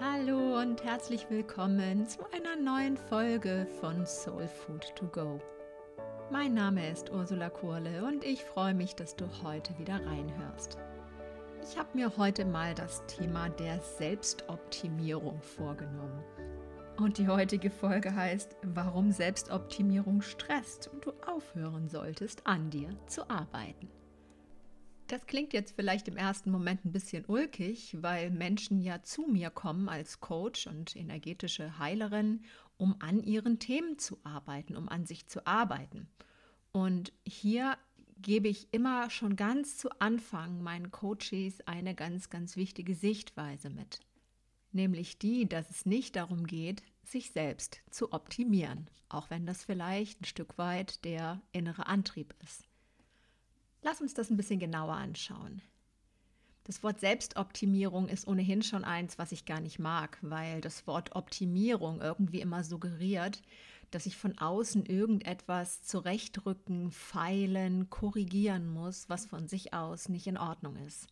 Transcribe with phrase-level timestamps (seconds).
[0.00, 5.40] Hallo und herzlich willkommen zu einer neuen Folge von Soul Food to Go.
[6.32, 10.78] Mein Name ist Ursula Kurle und ich freue mich, dass du heute wieder reinhörst.
[11.62, 16.24] Ich habe mir heute mal das Thema der Selbstoptimierung vorgenommen.
[16.96, 23.30] Und die heutige Folge heißt, warum Selbstoptimierung stresst und du aufhören solltest, an dir zu
[23.30, 23.88] arbeiten.
[25.06, 29.50] Das klingt jetzt vielleicht im ersten Moment ein bisschen ulkig, weil Menschen ja zu mir
[29.50, 32.42] kommen als Coach und energetische Heilerin,
[32.78, 36.08] um an ihren Themen zu arbeiten, um an sich zu arbeiten.
[36.72, 37.76] Und hier
[38.16, 44.00] gebe ich immer schon ganz zu Anfang meinen Coaches eine ganz, ganz wichtige Sichtweise mit.
[44.72, 50.22] Nämlich die, dass es nicht darum geht, sich selbst zu optimieren, auch wenn das vielleicht
[50.22, 52.64] ein Stück weit der innere Antrieb ist.
[53.84, 55.60] Lass uns das ein bisschen genauer anschauen.
[56.64, 61.14] Das Wort Selbstoptimierung ist ohnehin schon eins, was ich gar nicht mag, weil das Wort
[61.14, 63.42] Optimierung irgendwie immer suggeriert,
[63.90, 70.38] dass ich von außen irgendetwas zurechtrücken, feilen, korrigieren muss, was von sich aus nicht in
[70.38, 71.06] Ordnung ist.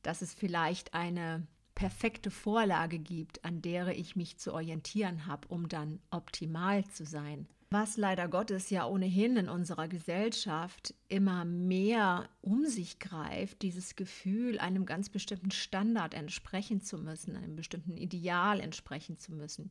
[0.00, 5.68] Dass es vielleicht eine perfekte Vorlage gibt, an der ich mich zu orientieren habe, um
[5.68, 12.66] dann optimal zu sein was leider Gottes ja ohnehin in unserer Gesellschaft immer mehr um
[12.66, 19.18] sich greift, dieses Gefühl, einem ganz bestimmten Standard entsprechen zu müssen, einem bestimmten Ideal entsprechen
[19.18, 19.70] zu müssen.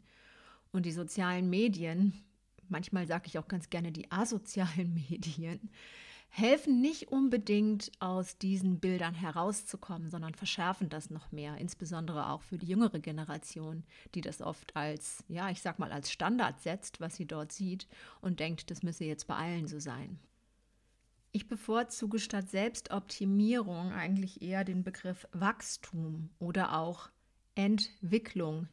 [0.72, 2.14] Und die sozialen Medien,
[2.70, 5.70] manchmal sage ich auch ganz gerne die asozialen Medien,
[6.34, 12.58] helfen nicht unbedingt aus diesen Bildern herauszukommen, sondern verschärfen das noch mehr, insbesondere auch für
[12.58, 13.84] die jüngere Generation,
[14.16, 17.86] die das oft als, ja, ich sag mal, als Standard setzt, was sie dort sieht
[18.22, 20.20] und denkt, das müsse jetzt bei allen so sein.
[21.34, 27.10] Ich bevorzuge statt Selbstoptimierung eigentlich eher den Begriff Wachstum oder auch
[27.56, 28.70] Entwicklung.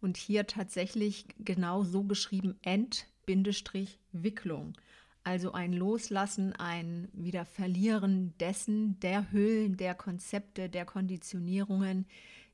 [0.00, 4.72] Und hier tatsächlich genau so geschrieben Ent-Wicklung
[5.26, 12.06] also ein Loslassen, ein Wiederverlieren dessen, der Hüllen, der Konzepte, der Konditionierungen,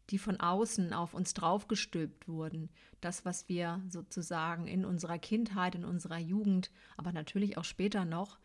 [0.08, 2.70] die von außen auf uns draufgestülpt wurden.
[3.02, 8.38] Das, was wir sozusagen in unserer Kindheit, in unserer Jugend, aber natürlich auch später noch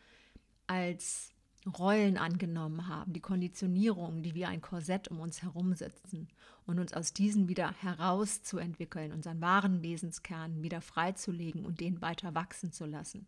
[0.67, 1.31] als
[1.65, 6.27] Rollen angenommen haben, die Konditionierungen, die wie ein Korsett um uns herum sitzen
[6.65, 12.73] und uns aus diesen wieder herauszuentwickeln, unseren wahren Wesenskern wieder freizulegen und den weiter wachsen
[12.73, 13.25] zu lassen.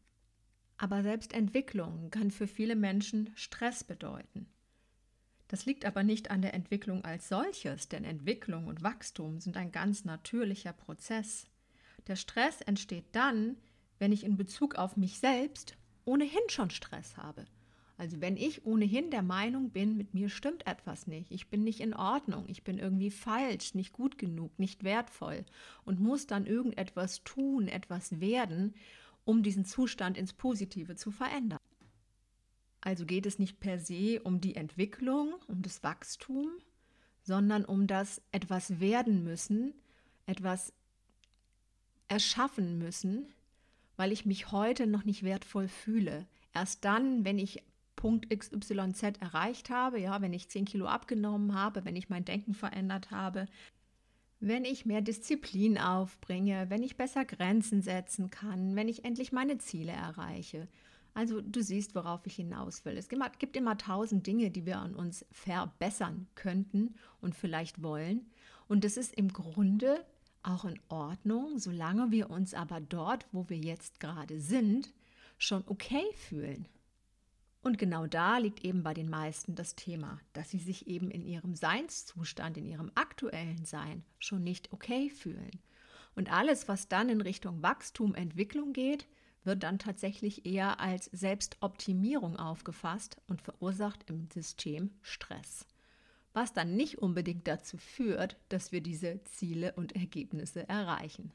[0.81, 4.47] Aber selbst Entwicklung kann für viele Menschen Stress bedeuten.
[5.50, 9.73] Das liegt aber nicht an der Entwicklung als solches, denn Entwicklung und Wachstum sind ein
[9.73, 11.47] ganz natürlicher Prozess.
[12.07, 13.57] Der Stress entsteht dann,
[13.97, 15.75] wenn ich in Bezug auf mich selbst
[16.06, 17.46] ohnehin schon Stress habe.
[17.97, 21.81] Also wenn ich ohnehin der Meinung bin, mit mir stimmt etwas nicht, ich bin nicht
[21.81, 25.44] in Ordnung, ich bin irgendwie falsch, nicht gut genug, nicht wertvoll
[25.84, 28.75] und muss dann irgendetwas tun, etwas werden,
[29.25, 31.59] um diesen Zustand ins Positive zu verändern.
[32.81, 36.50] Also geht es nicht per se um die Entwicklung, um das Wachstum,
[37.24, 39.74] sondern um das etwas werden müssen,
[40.25, 40.74] etwas
[42.08, 43.28] erschaffen müssen,
[43.97, 46.25] weil ich mich heute noch nicht wertvoll fühle.
[46.53, 47.63] Erst dann, wenn ich
[47.96, 52.53] Punkt XYZ erreicht habe, ja, wenn ich 10 Kilo abgenommen habe, wenn ich mein Denken
[52.53, 53.47] verändert habe,
[54.39, 59.57] wenn ich mehr Disziplin aufbringe, wenn ich besser Grenzen setzen kann, wenn ich endlich meine
[59.57, 60.67] Ziele erreiche.
[61.13, 62.95] Also du siehst, worauf ich hinaus will.
[62.95, 68.29] Es gibt immer tausend Dinge, die wir an uns verbessern könnten und vielleicht wollen.
[68.67, 70.05] Und das ist im Grunde
[70.44, 74.94] auch in Ordnung, solange wir uns aber dort, wo wir jetzt gerade sind,
[75.38, 76.67] schon okay fühlen.
[77.62, 81.25] Und genau da liegt eben bei den meisten das Thema, dass sie sich eben in
[81.25, 85.52] ihrem Seinszustand, in ihrem aktuellen Sein schon nicht okay fühlen.
[86.16, 89.08] Und alles, was dann in Richtung Wachstum, Entwicklung geht,
[89.44, 95.66] wird dann tatsächlich eher als Selbstoptimierung aufgefasst und verursacht im System Stress.
[96.34, 101.32] Was dann nicht unbedingt dazu führt, dass wir diese Ziele und Ergebnisse erreichen.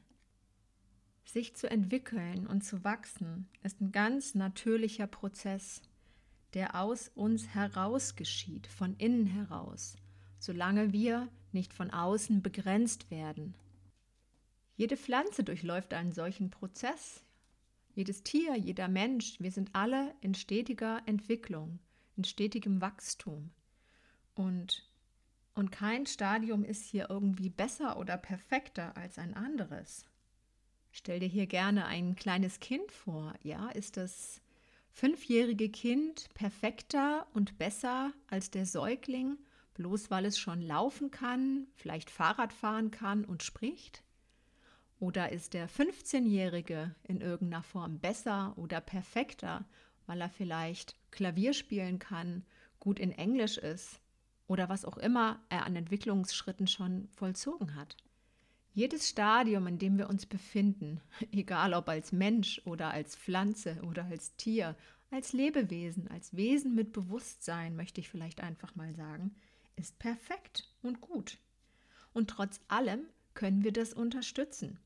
[1.25, 5.81] Sich zu entwickeln und zu wachsen ist ein ganz natürlicher Prozess
[6.55, 9.97] der aus uns heraus geschieht, von innen heraus,
[10.39, 13.55] solange wir nicht von außen begrenzt werden.
[14.77, 17.23] Jede Pflanze durchläuft einen solchen Prozess.
[17.93, 21.79] Jedes Tier, jeder Mensch, wir sind alle in stetiger Entwicklung,
[22.15, 23.51] in stetigem Wachstum.
[24.33, 24.89] Und,
[25.55, 30.05] und kein Stadium ist hier irgendwie besser oder perfekter als ein anderes.
[30.91, 33.33] Stell dir hier gerne ein kleines Kind vor.
[33.43, 34.41] Ja, ist das
[34.95, 39.37] fünfjährige Kind perfekter und besser als der Säugling,
[39.73, 44.03] bloß weil es schon laufen kann, vielleicht Fahrrad fahren kann und spricht?
[44.97, 49.65] Oder ist der 15-Jährige in irgendeiner Form besser oder perfekter,
[50.05, 52.45] weil er vielleicht Klavier spielen kann,
[52.79, 53.99] gut in Englisch ist
[54.47, 57.97] oder was auch immer er an Entwicklungsschritten schon vollzogen hat?
[58.75, 60.99] Jedes Stadium, in dem wir uns befinden,
[61.31, 64.75] egal ob als Mensch oder als Pflanze oder als Tier,
[65.11, 69.33] als Lebewesen, als Wesen mit Bewusstsein, möchte ich vielleicht einfach mal sagen,
[69.77, 71.37] ist perfekt und gut.
[72.11, 74.77] Und trotz allem können wir das unterstützen.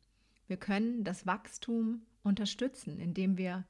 [0.45, 3.65] Wir können das Wachstum unterstützen, indem wir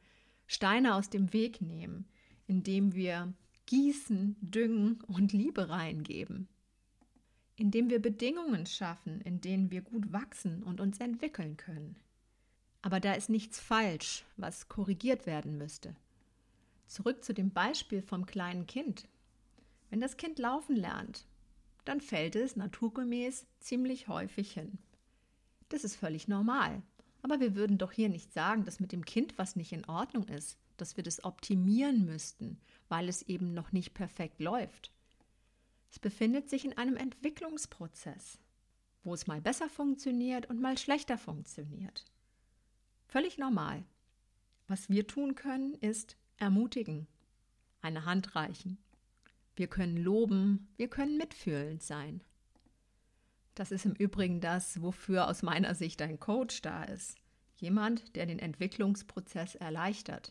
[0.48, 2.10] Steine aus dem Weg nehmen,
[2.46, 3.32] indem wir
[3.68, 6.50] gießen, düngen und Liebe reingeben,
[7.60, 11.98] indem wir Bedingungen schaffen, in denen wir gut wachsen und uns entwickeln können.
[12.82, 15.96] Aber da ist nichts falsch, was korrigiert werden müsste.
[16.88, 19.08] Zurück zu dem Beispiel vom kleinen Kind.
[19.90, 21.26] Wenn das Kind laufen lernt,
[21.86, 24.80] dann fällt es naturgemäß ziemlich häufig hin.
[25.70, 26.82] Das ist völlig normal.
[27.22, 30.28] Aber wir würden doch hier nicht sagen, dass mit dem Kind was nicht in Ordnung
[30.30, 32.58] ist, dass wir das optimieren müssten,
[32.88, 34.94] weil es eben noch nicht perfekt läuft.
[35.92, 38.40] Es befindet sich in einem Entwicklungsprozess,
[39.04, 42.06] wo es mal besser funktioniert und mal schlechter funktioniert.
[43.08, 43.84] Völlig normal.
[44.68, 47.08] Was wir tun können, ist ermutigen,
[47.82, 48.78] eine Hand reichen,
[49.56, 52.22] wir können loben, wir können mitfühlend sein.
[53.56, 57.18] Das ist im Übrigen das, wofür aus meiner Sicht ein Coach da ist.
[57.58, 60.30] Jemand, der den Entwicklungsprozess erleichtert,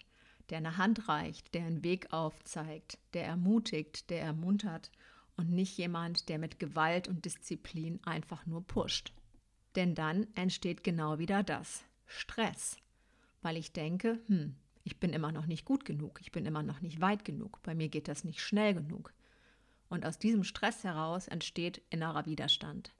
[0.48, 4.90] der eine Hand reicht, der einen Weg aufzeigt, der ermutigt, der ermuntert
[5.38, 9.14] und nicht jemand, der mit Gewalt und Disziplin einfach nur pusht.
[9.76, 12.76] Denn dann entsteht genau wieder das, Stress,
[13.40, 16.80] weil ich denke, hm, ich bin immer noch nicht gut genug, ich bin immer noch
[16.80, 19.14] nicht weit genug, bei mir geht das nicht schnell genug.
[19.88, 22.92] Und aus diesem Stress heraus entsteht innerer Widerstand.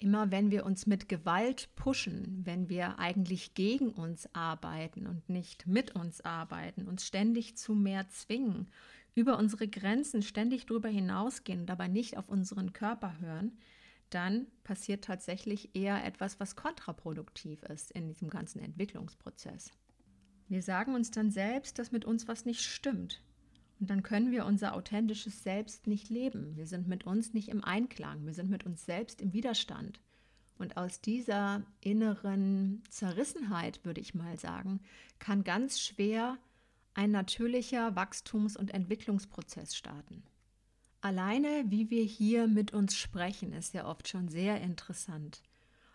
[0.00, 5.66] Immer wenn wir uns mit Gewalt pushen, wenn wir eigentlich gegen uns arbeiten und nicht
[5.66, 8.68] mit uns arbeiten, uns ständig zu mehr zwingen,
[9.14, 13.58] über unsere Grenzen ständig drüber hinausgehen dabei nicht auf unseren Körper hören,
[14.10, 19.70] dann passiert tatsächlich eher etwas, was kontraproduktiv ist in diesem ganzen Entwicklungsprozess.
[20.48, 23.22] Wir sagen uns dann selbst, dass mit uns was nicht stimmt.
[23.80, 26.56] Und dann können wir unser authentisches Selbst nicht leben.
[26.56, 28.24] Wir sind mit uns nicht im Einklang.
[28.26, 30.00] Wir sind mit uns selbst im Widerstand.
[30.58, 34.80] Und aus dieser inneren Zerrissenheit, würde ich mal sagen,
[35.18, 36.38] kann ganz schwer
[36.94, 40.22] ein natürlicher Wachstums- und Entwicklungsprozess starten.
[41.00, 45.42] Alleine, wie wir hier mit uns sprechen, ist ja oft schon sehr interessant.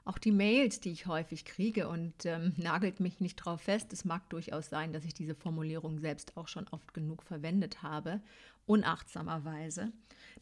[0.03, 4.05] Auch die Mails, die ich häufig kriege und ähm, nagelt mich nicht drauf fest, es
[4.05, 8.21] mag durchaus sein, dass ich diese Formulierung selbst auch schon oft genug verwendet habe,
[8.65, 9.91] unachtsamerweise,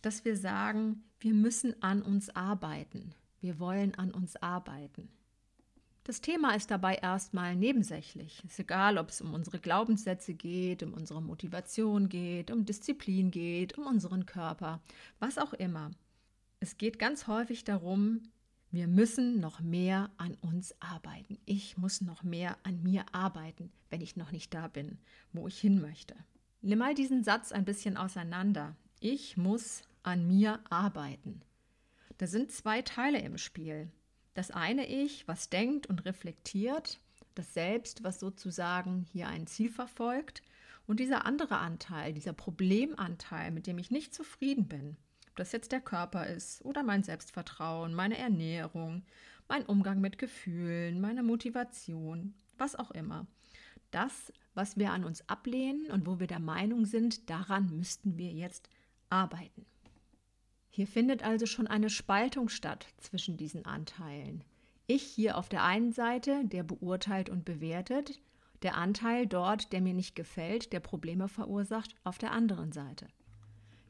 [0.01, 3.13] dass wir sagen, wir müssen an uns arbeiten.
[3.41, 5.09] Wir wollen an uns arbeiten.
[6.05, 8.39] Das Thema ist dabei erstmal nebensächlich.
[8.45, 13.31] Es ist egal, ob es um unsere Glaubenssätze geht, um unsere Motivation geht, um Disziplin
[13.31, 14.83] geht, um unseren Körper,
[15.17, 15.89] was auch immer.
[16.59, 18.21] Es geht ganz häufig darum,
[18.69, 21.39] wir müssen noch mehr an uns arbeiten.
[21.45, 24.99] Ich muss noch mehr an mir arbeiten, wenn ich noch nicht da bin,
[25.33, 26.13] wo ich hin möchte.
[26.61, 28.75] Nimm mal diesen Satz ein bisschen auseinander.
[28.99, 31.41] Ich muss an mir arbeiten.
[32.19, 33.89] Da sind zwei Teile im Spiel.
[34.35, 36.99] Das eine Ich, was denkt und reflektiert,
[37.33, 40.43] das Selbst, was sozusagen hier ein Ziel verfolgt,
[40.87, 44.97] und dieser andere Anteil, dieser Problemanteil, mit dem ich nicht zufrieden bin,
[45.29, 49.03] ob das jetzt der Körper ist oder mein Selbstvertrauen, meine Ernährung,
[49.47, 53.25] mein Umgang mit Gefühlen, meine Motivation, was auch immer.
[53.89, 58.31] Das, was wir an uns ablehnen und wo wir der Meinung sind, daran müssten wir
[58.31, 58.69] jetzt
[59.09, 59.65] arbeiten.
[60.75, 64.43] Hier findet also schon eine Spaltung statt zwischen diesen Anteilen.
[64.87, 68.19] Ich hier auf der einen Seite, der beurteilt und bewertet,
[68.61, 73.07] der Anteil dort, der mir nicht gefällt, der Probleme verursacht, auf der anderen Seite.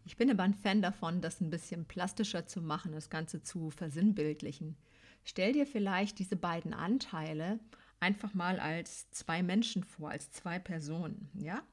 [0.05, 3.71] Ich bin aber ein Fan davon, das ein bisschen plastischer zu machen, das Ganze zu
[3.71, 4.77] versinnbildlichen.
[5.23, 7.59] Stell dir vielleicht diese beiden Anteile
[7.99, 11.63] einfach mal als zwei Menschen vor, als zwei Personen, ja?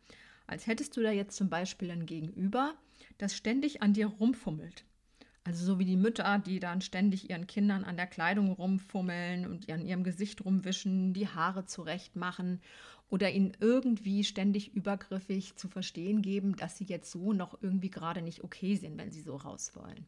[0.46, 2.74] Als hättest du da jetzt zum Beispiel ein Gegenüber,
[3.18, 4.86] das ständig an dir rumfummelt.
[5.44, 9.70] Also so wie die Mütter, die dann ständig ihren Kindern an der Kleidung rumfummeln und
[9.70, 12.60] an ihrem Gesicht rumwischen, die Haare zurecht machen
[13.10, 18.22] oder ihnen irgendwie ständig übergriffig zu verstehen geben, dass sie jetzt so noch irgendwie gerade
[18.22, 20.06] nicht okay sind, wenn sie so raus wollen.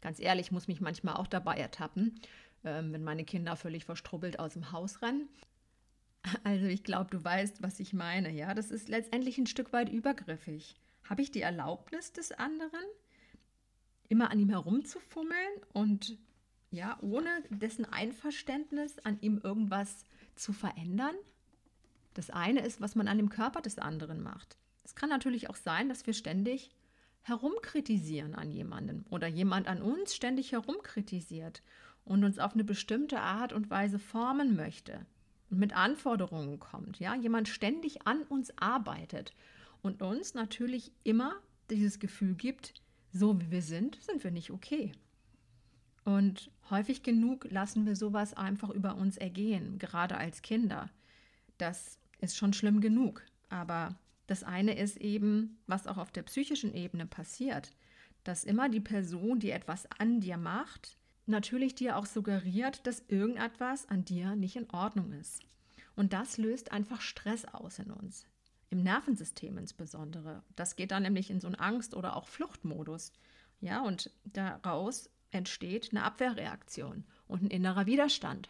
[0.00, 2.20] Ganz ehrlich, muss mich manchmal auch dabei ertappen,
[2.64, 5.28] ähm, wenn meine Kinder völlig verstrubbelt aus dem Haus rennen.
[6.42, 8.32] Also ich glaube, du weißt, was ich meine.
[8.32, 10.74] Ja, das ist letztendlich ein Stück weit übergriffig.
[11.04, 12.84] Habe ich die Erlaubnis des anderen?
[14.08, 16.18] Immer an ihm herumzufummeln und
[16.70, 21.14] ja, ohne dessen Einverständnis an ihm irgendwas zu verändern.
[22.14, 24.58] Das eine ist, was man an dem Körper des anderen macht.
[24.84, 26.70] Es kann natürlich auch sein, dass wir ständig
[27.22, 31.62] herumkritisieren an jemanden oder jemand an uns ständig herumkritisiert
[32.04, 35.04] und uns auf eine bestimmte Art und Weise formen möchte
[35.50, 39.34] und mit Anforderungen kommt, ja, jemand ständig an uns arbeitet
[39.82, 41.34] und uns natürlich immer
[41.68, 42.74] dieses Gefühl gibt,
[43.16, 44.92] so wie wir sind, sind wir nicht okay.
[46.04, 50.90] Und häufig genug lassen wir sowas einfach über uns ergehen, gerade als Kinder.
[51.58, 53.22] Das ist schon schlimm genug.
[53.48, 53.96] Aber
[54.26, 57.72] das eine ist eben, was auch auf der psychischen Ebene passiert,
[58.24, 60.96] dass immer die Person, die etwas an dir macht,
[61.26, 65.42] natürlich dir auch suggeriert, dass irgendetwas an dir nicht in Ordnung ist.
[65.94, 68.26] Und das löst einfach Stress aus in uns.
[68.70, 70.42] Im Nervensystem insbesondere.
[70.56, 73.12] Das geht dann nämlich in so einen Angst- oder auch Fluchtmodus.
[73.60, 78.48] Ja, und daraus entsteht eine Abwehrreaktion und ein innerer Widerstand.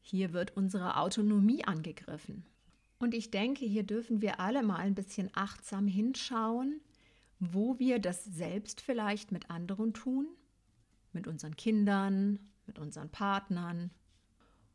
[0.00, 2.44] Hier wird unsere Autonomie angegriffen.
[2.98, 6.80] Und ich denke, hier dürfen wir alle mal ein bisschen achtsam hinschauen,
[7.38, 10.26] wo wir das selbst vielleicht mit anderen tun,
[11.12, 13.90] mit unseren Kindern, mit unseren Partnern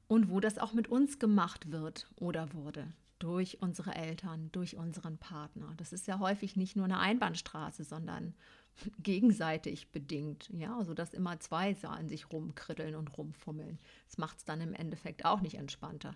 [0.08, 5.17] und wo das auch mit uns gemacht wird oder wurde durch unsere Eltern, durch unseren
[5.17, 5.74] Partner.
[5.77, 8.34] Das ist ja häufig nicht nur eine Einbahnstraße, sondern
[9.00, 13.79] gegenseitig bedingt, ja, sodass immer zwei an sich rumkritteln und rumfummeln.
[14.08, 16.15] Das macht es dann im Endeffekt auch nicht entspannter.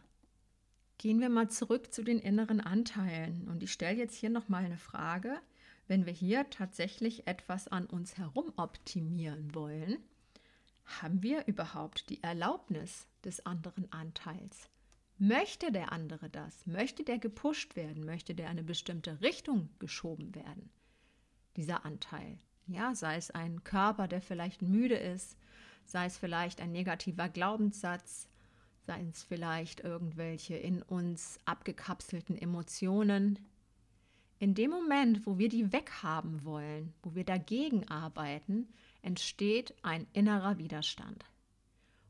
[0.98, 4.78] Gehen wir mal zurück zu den inneren Anteilen und ich stelle jetzt hier nochmal eine
[4.78, 5.40] Frage.
[5.88, 10.00] Wenn wir hier tatsächlich etwas an uns herum optimieren wollen,
[11.02, 14.70] haben wir überhaupt die Erlaubnis des anderen Anteils?
[15.20, 16.68] Möchte der andere das?
[16.68, 18.06] Möchte der gepusht werden?
[18.06, 20.70] Möchte der in eine bestimmte Richtung geschoben werden?
[21.56, 22.38] Dieser Anteil.
[22.68, 25.36] Ja, sei es ein Körper, der vielleicht müde ist,
[25.86, 28.30] sei es vielleicht ein negativer Glaubenssatz,
[28.86, 33.40] sei es vielleicht irgendwelche in uns abgekapselten Emotionen.
[34.38, 38.68] In dem Moment, wo wir die weghaben wollen, wo wir dagegen arbeiten,
[39.02, 41.26] entsteht ein innerer Widerstand.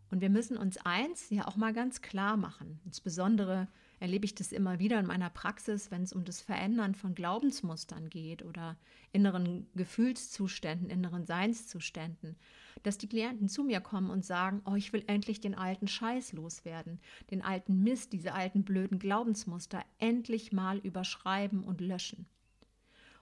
[0.10, 2.80] Und wir müssen uns eins ja auch mal ganz klar machen.
[2.86, 3.68] Insbesondere
[4.00, 8.10] erlebe ich das immer wieder in meiner Praxis, wenn es um das Verändern von Glaubensmustern
[8.10, 8.78] geht oder
[9.12, 12.36] inneren Gefühlszuständen, inneren Seinszuständen,
[12.84, 16.34] dass die Klienten zu mir kommen und sagen, oh, ich will endlich den alten Scheiß
[16.34, 17.00] loswerden,
[17.32, 22.28] den alten Mist, diese alten blöden Glaubensmuster endlich mal überschreiben und löschen.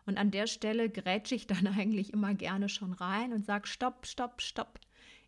[0.06, 4.06] Und an der Stelle grätsche ich dann eigentlich immer gerne schon rein und sage, stopp,
[4.06, 4.80] stopp, stopp.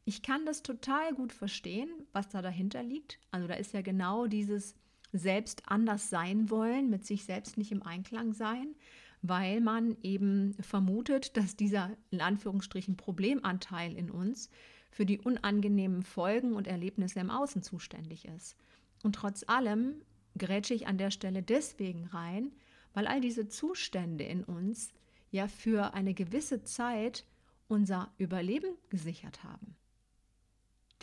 [0.08, 3.20] Ich kann das total gut verstehen, was da dahinter liegt.
[3.30, 4.74] Also da ist ja genau dieses
[5.12, 8.74] selbst anders sein wollen, mit sich selbst nicht im Einklang sein,
[9.22, 14.50] weil man eben vermutet, dass dieser in Anführungsstrichen Problemanteil in uns
[14.92, 18.56] für die unangenehmen Folgen und Erlebnisse im Außen zuständig ist.
[19.04, 19.96] Und trotz allem
[20.38, 22.54] grätsche ich an der Stelle deswegen rein,
[22.94, 24.94] weil all diese Zustände in uns
[25.32, 27.26] ja für eine gewisse Zeit
[27.68, 29.76] unser Überleben gesichert haben.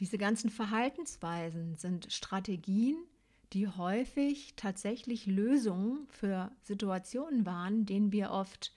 [0.01, 2.97] Diese ganzen Verhaltensweisen sind Strategien,
[3.53, 8.75] die häufig tatsächlich Lösungen für Situationen waren, denen wir oft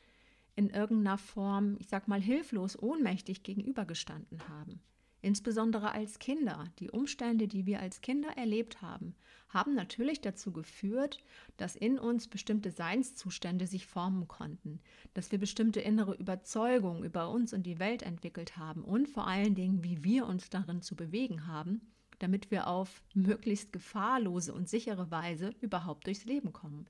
[0.56, 4.80] in irgendeiner Form, ich sag mal, hilflos, ohnmächtig gegenübergestanden haben.
[5.28, 6.64] Insbesondere als Kinder.
[6.80, 9.14] Die Umstände, die wir als Kinder erlebt haben,
[9.50, 11.22] haben natürlich dazu geführt,
[11.58, 14.80] dass in uns bestimmte Seinszustände sich formen konnten,
[15.16, 19.54] dass wir bestimmte innere Überzeugungen über uns und die Welt entwickelt haben und vor allen
[19.54, 21.82] Dingen, wie wir uns darin zu bewegen haben,
[22.20, 26.88] damit wir auf möglichst gefahrlose und sichere Weise überhaupt durchs Leben kommen.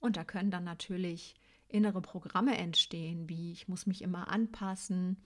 [0.00, 1.36] Und da können dann natürlich
[1.68, 5.18] innere Programme entstehen, wie ich muss mich immer anpassen,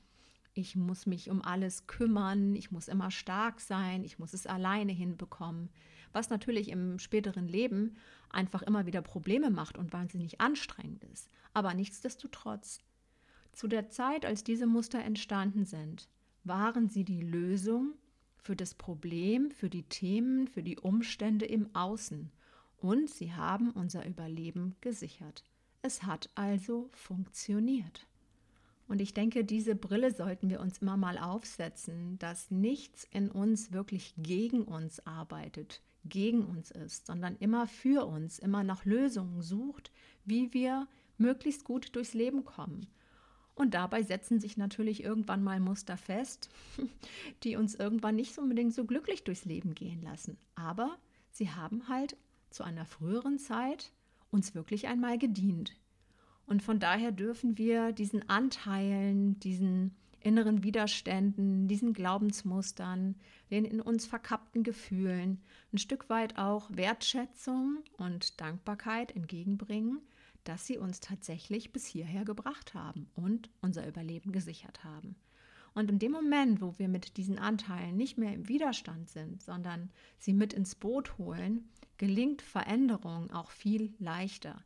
[0.54, 4.92] ich muss mich um alles kümmern, ich muss immer stark sein, ich muss es alleine
[4.92, 5.68] hinbekommen,
[6.12, 7.96] was natürlich im späteren Leben
[8.30, 11.28] einfach immer wieder Probleme macht und wahnsinnig anstrengend ist.
[11.52, 12.80] Aber nichtsdestotrotz,
[13.52, 16.08] zu der Zeit, als diese Muster entstanden sind,
[16.44, 17.94] waren sie die Lösung
[18.36, 22.30] für das Problem, für die Themen, für die Umstände im Außen
[22.76, 25.42] und sie haben unser Überleben gesichert.
[25.82, 28.06] Es hat also funktioniert.
[28.86, 33.72] Und ich denke, diese Brille sollten wir uns immer mal aufsetzen, dass nichts in uns
[33.72, 39.90] wirklich gegen uns arbeitet, gegen uns ist, sondern immer für uns, immer nach Lösungen sucht,
[40.24, 40.86] wie wir
[41.16, 42.86] möglichst gut durchs Leben kommen.
[43.54, 46.50] Und dabei setzen sich natürlich irgendwann mal Muster fest,
[47.44, 50.36] die uns irgendwann nicht unbedingt so glücklich durchs Leben gehen lassen.
[50.56, 50.98] Aber
[51.30, 52.16] sie haben halt
[52.50, 53.92] zu einer früheren Zeit
[54.30, 55.72] uns wirklich einmal gedient.
[56.46, 63.14] Und von daher dürfen wir diesen Anteilen, diesen inneren Widerständen, diesen Glaubensmustern,
[63.50, 70.00] den in uns verkappten Gefühlen ein Stück weit auch Wertschätzung und Dankbarkeit entgegenbringen,
[70.44, 75.16] dass sie uns tatsächlich bis hierher gebracht haben und unser Überleben gesichert haben.
[75.74, 79.90] Und in dem Moment, wo wir mit diesen Anteilen nicht mehr im Widerstand sind, sondern
[80.18, 84.62] sie mit ins Boot holen, gelingt Veränderung auch viel leichter.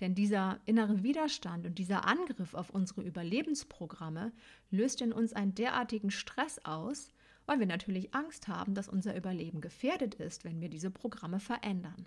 [0.00, 4.32] Denn dieser innere Widerstand und dieser Angriff auf unsere Überlebensprogramme
[4.70, 7.12] löst in uns einen derartigen Stress aus,
[7.46, 12.06] weil wir natürlich Angst haben, dass unser Überleben gefährdet ist, wenn wir diese Programme verändern.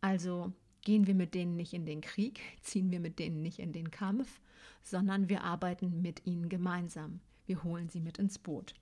[0.00, 0.52] Also
[0.82, 3.90] gehen wir mit denen nicht in den Krieg, ziehen wir mit denen nicht in den
[3.90, 4.40] Kampf,
[4.82, 7.20] sondern wir arbeiten mit ihnen gemeinsam.
[7.46, 8.74] Wir holen sie mit ins Boot.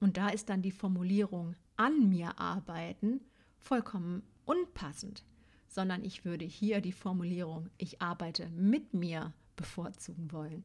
[0.00, 3.20] Und da ist dann die Formulierung an mir arbeiten
[3.58, 5.24] vollkommen unpassend,
[5.66, 10.64] sondern ich würde hier die Formulierung ich arbeite mit mir bevorzugen wollen.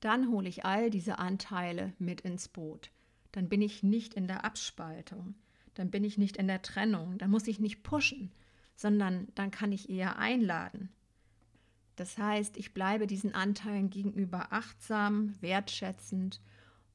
[0.00, 2.90] Dann hole ich all diese Anteile mit ins Boot.
[3.32, 5.34] Dann bin ich nicht in der Abspaltung,
[5.74, 8.30] dann bin ich nicht in der Trennung, dann muss ich nicht pushen,
[8.76, 10.90] sondern dann kann ich eher einladen.
[11.96, 16.40] Das heißt, ich bleibe diesen Anteilen gegenüber achtsam, wertschätzend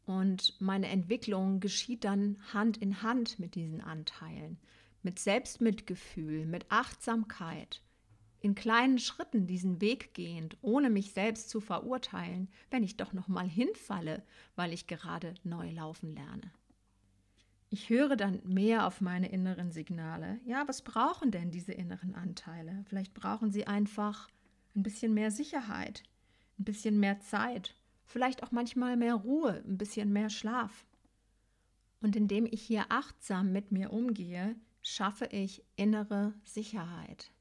[0.05, 4.58] und meine Entwicklung geschieht dann Hand in Hand mit diesen Anteilen,
[5.03, 7.82] mit Selbstmitgefühl, mit Achtsamkeit,
[8.41, 13.27] in kleinen Schritten diesen Weg gehend, ohne mich selbst zu verurteilen, wenn ich doch noch
[13.27, 14.24] mal hinfalle,
[14.56, 16.51] weil ich gerade neu laufen lerne.
[17.70, 20.39] Ich höre dann mehr auf meine inneren Signale.
[20.46, 22.84] Ja, was brauchen denn diese inneren Anteile?
[22.88, 24.27] Vielleicht brauchen sie einfach
[24.75, 26.03] ein bisschen mehr Sicherheit,
[26.58, 27.75] ein bisschen mehr Zeit,
[28.06, 30.86] vielleicht auch manchmal mehr Ruhe, ein bisschen mehr Schlaf.
[32.01, 34.56] Und indem ich hier achtsam mit mir umgehe,
[34.89, 37.31] schaffe ich innere Sicherheit.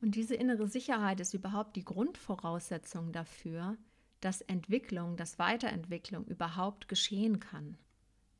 [0.00, 3.76] Und diese innere Sicherheit ist überhaupt die Grundvoraussetzung dafür,
[4.20, 7.76] dass Entwicklung, dass Weiterentwicklung überhaupt geschehen kann.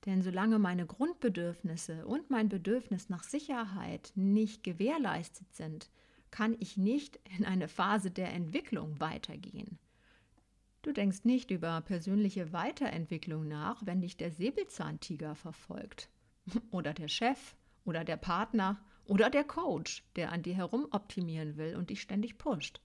[0.05, 5.91] Denn solange meine Grundbedürfnisse und mein Bedürfnis nach Sicherheit nicht gewährleistet sind,
[6.31, 9.79] kann ich nicht in eine Phase der Entwicklung weitergehen.
[10.83, 16.09] Du denkst nicht über persönliche Weiterentwicklung nach, wenn dich der Säbelzahntiger verfolgt.
[16.71, 21.77] Oder der Chef oder der Partner oder der Coach, der an dir herum optimieren will
[21.77, 22.81] und dich ständig pusht.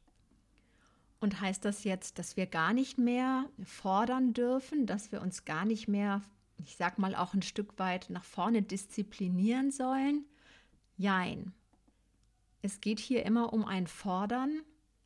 [1.20, 5.66] Und heißt das jetzt, dass wir gar nicht mehr fordern dürfen, dass wir uns gar
[5.66, 6.22] nicht mehr
[6.66, 10.26] ich sag mal, auch ein Stück weit nach vorne disziplinieren sollen?
[10.98, 11.54] Jein.
[12.62, 14.62] Es geht hier immer um ein Fordern,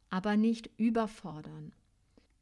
[0.10, 1.74] aber nicht überfordern.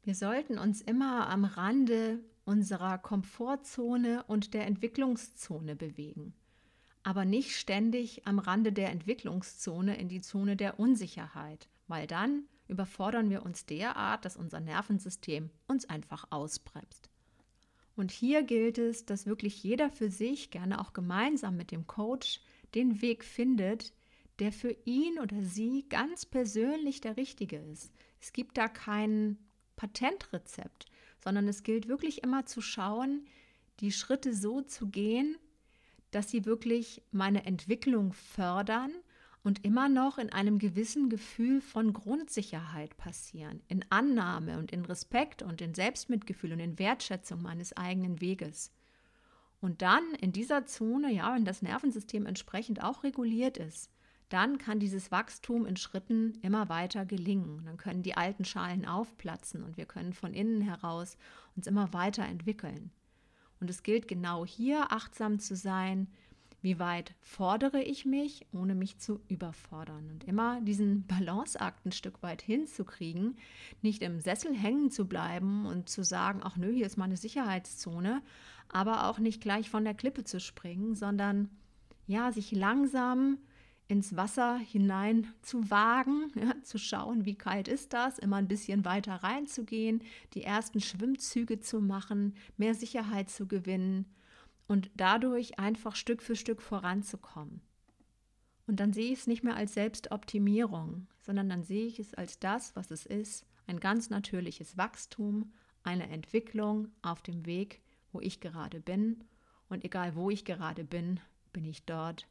[0.02, 6.34] Wir sollten uns immer am Rande unserer Komfortzone und der Entwicklungszone bewegen,
[7.04, 13.28] aber nicht ständig am Rande der Entwicklungszone in die Zone der Unsicherheit, weil dann überfordern
[13.30, 17.10] wir uns derart, dass unser Nervensystem uns einfach ausbremst.
[17.94, 22.40] Und hier gilt es, dass wirklich jeder für sich, gerne auch gemeinsam mit dem Coach,
[22.74, 23.92] den Weg findet,
[24.40, 27.92] der für ihn oder sie ganz persönlich der richtige ist.
[28.20, 29.38] Es gibt da kein
[29.76, 30.86] Patentrezept,
[31.22, 33.26] sondern es gilt wirklich immer zu schauen,
[33.80, 35.36] die Schritte so zu gehen,
[36.14, 38.92] dass sie wirklich meine Entwicklung fördern
[39.42, 45.42] und immer noch in einem gewissen Gefühl von Grundsicherheit passieren, in Annahme und in Respekt
[45.42, 48.72] und in Selbstmitgefühl und in Wertschätzung meines eigenen Weges.
[49.60, 53.90] Und dann in dieser Zone, ja, wenn das Nervensystem entsprechend auch reguliert ist,
[54.28, 57.62] dann kann dieses Wachstum in Schritten immer weiter gelingen.
[57.64, 61.16] Dann können die alten Schalen aufplatzen und wir können von innen heraus
[61.56, 62.90] uns immer weiter entwickeln.
[63.60, 66.08] Und es gilt genau hier achtsam zu sein,
[66.64, 70.10] wie weit fordere ich mich, ohne mich zu überfordern?
[70.10, 73.36] Und immer diesen Balanceakt ein Stück weit hinzukriegen,
[73.82, 78.22] nicht im Sessel hängen zu bleiben und zu sagen, ach nö, hier ist meine Sicherheitszone,
[78.68, 81.50] aber auch nicht gleich von der Klippe zu springen, sondern
[82.06, 83.38] ja, sich langsam
[83.86, 88.84] ins Wasser hinein zu wagen, ja, zu schauen, wie kalt ist das, immer ein bisschen
[88.84, 90.02] weiter reinzugehen,
[90.34, 94.06] die ersten Schwimmzüge zu machen, mehr Sicherheit zu gewinnen
[94.66, 97.60] und dadurch einfach Stück für Stück voranzukommen.
[98.66, 102.38] Und dann sehe ich es nicht mehr als Selbstoptimierung, sondern dann sehe ich es als
[102.38, 108.40] das, was es ist, ein ganz natürliches Wachstum, eine Entwicklung auf dem Weg, wo ich
[108.40, 109.24] gerade bin.
[109.68, 111.20] Und egal wo ich gerade bin,
[111.52, 112.26] bin ich dort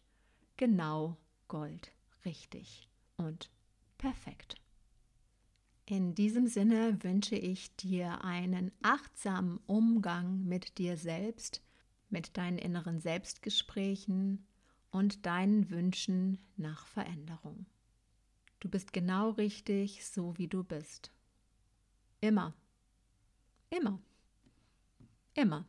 [0.58, 1.91] genau Gold,
[2.25, 3.49] richtig und
[3.97, 4.56] perfekt.
[5.86, 11.62] In diesem Sinne wünsche ich dir einen achtsamen Umgang mit dir selbst,
[12.10, 14.47] mit deinen inneren Selbstgesprächen
[14.91, 17.65] und deinen Wünschen nach Veränderung.
[18.60, 21.12] Du bist genau richtig, so wie du bist.
[22.21, 22.53] Immer.
[23.69, 23.99] Immer.
[25.34, 25.67] Immer.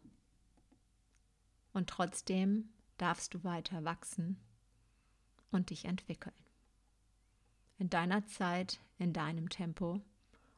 [1.72, 4.38] Und trotzdem darfst du weiter wachsen
[5.54, 6.34] und dich entwickeln.
[7.78, 10.00] In deiner Zeit, in deinem Tempo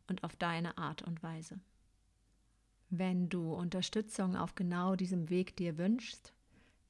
[0.09, 1.61] und auf deine Art und Weise.
[2.91, 6.33] Wenn du Unterstützung auf genau diesem Weg dir wünschst,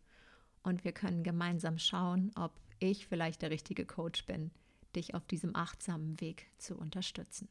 [0.65, 4.51] und wir können gemeinsam schauen, ob ich vielleicht der richtige Coach bin,
[4.97, 7.49] dich auf diesem achtsamen Weg zu unterstützen.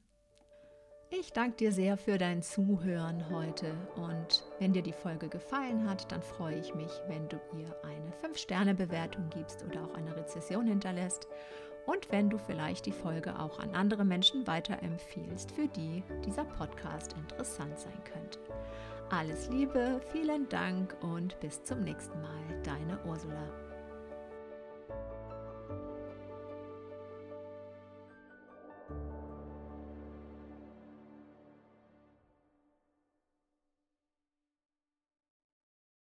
[1.13, 6.10] Ich danke dir sehr für dein Zuhören heute und wenn dir die Folge gefallen hat,
[6.10, 11.28] dann freue ich mich, wenn du ihr eine 5-Sterne-Bewertung gibst oder auch eine Rezession hinterlässt
[11.86, 17.13] und wenn du vielleicht die Folge auch an andere Menschen weiterempfiehlst, für die dieser Podcast
[17.13, 18.39] interessant sein könnte.
[19.10, 23.71] Alles Liebe, vielen Dank und bis zum nächsten Mal, deine Ursula.